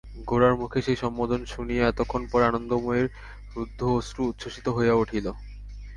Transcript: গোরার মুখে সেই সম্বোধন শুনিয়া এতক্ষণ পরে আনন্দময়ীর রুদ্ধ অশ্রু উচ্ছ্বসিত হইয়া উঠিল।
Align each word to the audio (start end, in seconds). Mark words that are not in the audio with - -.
গোরার 0.27 0.53
মুখে 0.61 0.79
সেই 0.81 0.97
সম্বোধন 1.03 1.41
শুনিয়া 1.45 1.83
এতক্ষণ 1.87 2.21
পরে 2.31 2.43
আনন্দময়ীর 2.45 3.07
রুদ্ধ 3.55 3.79
অশ্রু 3.97 4.21
উচ্ছ্বসিত 4.31 4.65
হইয়া 4.69 4.95
উঠিল। 4.95 5.25